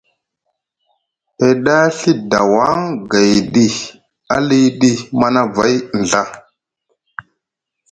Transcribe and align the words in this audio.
E 1.45 1.47
ɗa 1.63 1.75
Ɵii 1.97 2.17
dawaŋ 2.29 2.79
gayɗi 3.11 3.65
aliɗi 4.35 4.89
Manavay 5.19 5.75
nɵa. 5.99 6.21